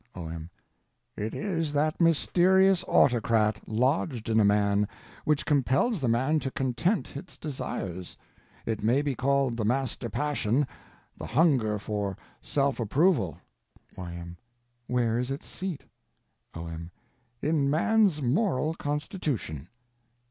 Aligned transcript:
O.M. 0.15 0.49
It 1.15 1.35
is 1.35 1.73
that 1.73 2.01
mysterious 2.01 2.83
autocrat, 2.87 3.61
lodged 3.69 4.29
in 4.29 4.39
a 4.39 4.43
man, 4.43 4.87
which 5.25 5.45
compels 5.45 6.01
the 6.01 6.07
man 6.07 6.39
to 6.39 6.49
content 6.49 7.15
its 7.15 7.37
desires. 7.37 8.17
It 8.65 8.81
may 8.81 9.03
be 9.03 9.13
called 9.13 9.57
the 9.57 9.63
Master 9.63 10.09
Passion—the 10.09 11.27
hunger 11.27 11.77
for 11.77 12.17
Self 12.41 12.79
Approval. 12.79 13.37
Y.M. 13.95 14.37
Where 14.87 15.19
is 15.19 15.29
its 15.29 15.45
seat? 15.45 15.83
O.M. 16.55 16.89
In 17.39 17.69
man's 17.69 18.23
moral 18.23 18.73
constitution. 18.73 19.69